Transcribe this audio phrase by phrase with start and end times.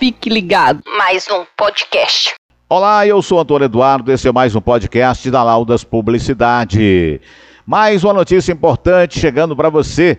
[0.00, 0.80] Fique ligado.
[0.96, 2.32] Mais um podcast.
[2.70, 7.20] Olá, eu sou Antônio Eduardo, esse é mais um podcast da Laudas Publicidade.
[7.66, 10.18] Mais uma notícia importante chegando para você.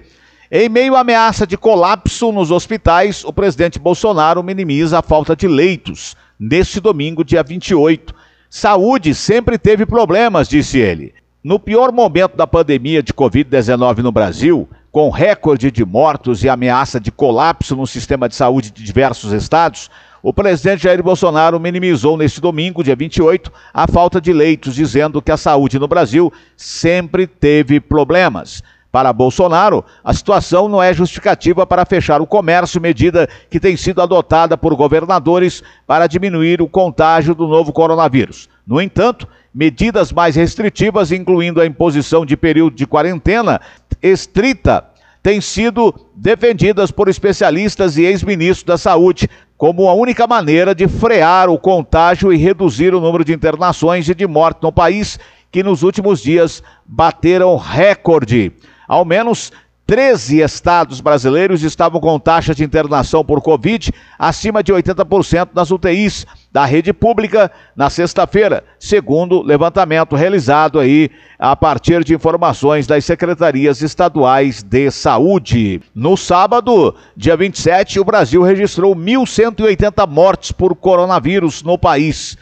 [0.52, 5.48] Em meio à ameaça de colapso nos hospitais, o presidente Bolsonaro minimiza a falta de
[5.48, 8.14] leitos neste domingo, dia 28.
[8.52, 11.12] Saúde sempre teve problemas, disse ele.
[11.44, 17.00] No pior momento da pandemia de Covid-19 no Brasil, com recorde de mortos e ameaça
[17.00, 19.90] de colapso no sistema de saúde de diversos estados,
[20.22, 25.32] o presidente Jair Bolsonaro minimizou neste domingo, dia 28, a falta de leitos, dizendo que
[25.32, 28.62] a saúde no Brasil sempre teve problemas.
[28.92, 34.00] Para Bolsonaro, a situação não é justificativa para fechar o comércio, medida que tem sido
[34.00, 38.48] adotada por governadores para diminuir o contágio do novo coronavírus.
[38.68, 43.60] No entanto, medidas mais restritivas, incluindo a imposição de período de quarentena
[44.02, 44.86] estrita,
[45.22, 51.48] têm sido defendidas por especialistas e ex-ministros da Saúde como a única maneira de frear
[51.50, 55.20] o contágio e reduzir o número de internações e de mortes no país,
[55.52, 58.52] que nos últimos dias bateram recorde.
[58.88, 59.52] Ao menos
[59.92, 66.26] 13 estados brasileiros estavam com taxa de internação por Covid acima de 80% nas UTIs
[66.50, 73.82] da rede pública na sexta-feira, segundo levantamento realizado aí a partir de informações das secretarias
[73.82, 75.82] estaduais de saúde.
[75.94, 82.38] No sábado, dia 27, o Brasil registrou 1.180 mortes por coronavírus no país,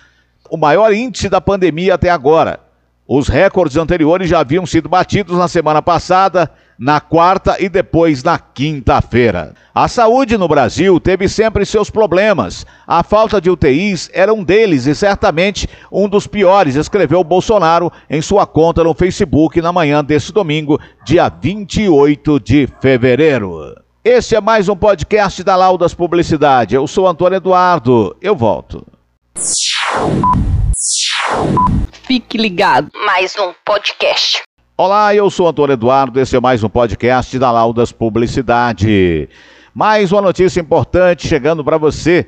[0.52, 2.60] o maior índice da pandemia até agora.
[3.08, 8.40] Os recordes anteriores já haviam sido batidos na semana passada, na quarta e depois na
[8.40, 9.54] quinta-feira.
[9.76, 12.66] A saúde no Brasil teve sempre seus problemas.
[12.88, 18.22] A falta de UTIs era um deles e certamente um dos piores, escreveu Bolsonaro em
[18.22, 23.76] sua conta no Facebook na manhã desse domingo, dia 28 de fevereiro.
[24.02, 26.76] Este é mais um podcast da Laudas Publicidade.
[26.76, 28.16] Eu sou Antônio Eduardo.
[28.22, 28.88] Eu volto.
[32.08, 32.90] Fique ligado.
[33.06, 34.49] Mais um podcast.
[34.82, 39.28] Olá, eu sou Antônio Eduardo, esse é mais um podcast da Laudas Publicidade.
[39.76, 42.26] Mais uma notícia importante chegando para você.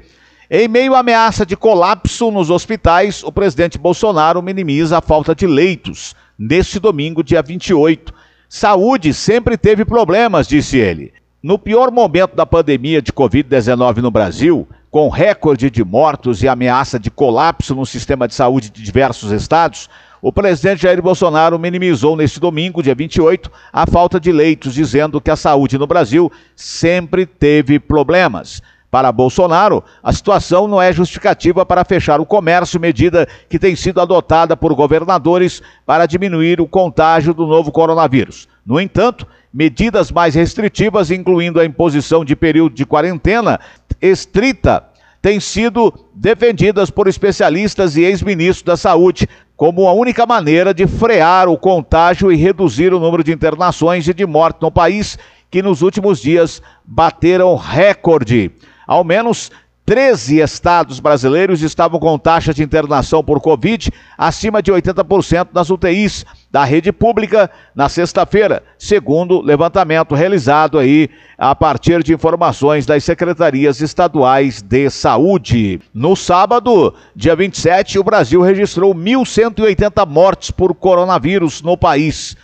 [0.50, 5.48] Em meio à ameaça de colapso nos hospitais, o presidente Bolsonaro minimiza a falta de
[5.48, 8.14] leitos neste domingo, dia 28.
[8.50, 11.14] Saúde sempre teve problemas, disse ele.
[11.42, 17.00] No pior momento da pandemia de Covid-19 no Brasil, com recorde de mortos e ameaça
[17.00, 19.88] de colapso no sistema de saúde de diversos estados,
[20.22, 25.32] o presidente Jair Bolsonaro minimizou neste domingo, dia 28, a falta de leitos, dizendo que
[25.32, 28.62] a saúde no Brasil sempre teve problemas.
[28.92, 34.00] Para Bolsonaro, a situação não é justificativa para fechar o comércio, medida que tem sido
[34.02, 38.48] adotada por governadores para diminuir o contágio do novo coronavírus.
[38.66, 43.60] No entanto, medidas mais restritivas, incluindo a imposição de período de quarentena,
[44.02, 44.84] estrita
[45.22, 49.28] têm sido defendidas por especialistas e ex-ministros da Saúde
[49.62, 54.12] como a única maneira de frear o contágio e reduzir o número de internações e
[54.12, 55.20] de mortes no país,
[55.52, 58.50] que nos últimos dias bateram recorde.
[58.88, 59.52] Ao menos
[59.92, 66.26] 13 estados brasileiros estavam com taxa de internação por Covid acima de 80% nas UTIs
[66.50, 73.82] da rede pública na sexta-feira, segundo levantamento realizado aí a partir de informações das secretarias
[73.82, 75.82] estaduais de saúde.
[75.94, 82.38] No sábado, dia 27, o Brasil registrou 1.180 mortes por coronavírus no país,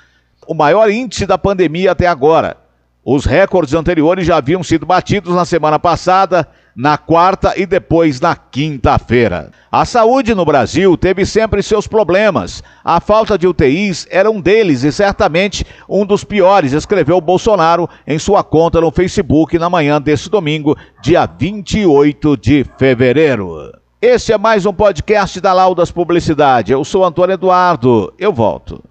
[0.45, 2.57] o maior índice da pandemia até agora.
[3.05, 6.45] Os recordes anteriores já haviam sido batidos na semana passada
[6.77, 9.49] na quarta e depois na quinta-feira.
[9.71, 12.61] A saúde no Brasil teve sempre seus problemas.
[12.85, 18.19] A falta de UTIs era um deles e certamente um dos piores, escreveu Bolsonaro em
[18.19, 23.71] sua conta no Facebook na manhã desse domingo, dia 28 de fevereiro.
[23.99, 26.71] Este é mais um podcast da Laudas Publicidade.
[26.71, 28.13] Eu sou Antônio Eduardo.
[28.19, 28.83] Eu volto.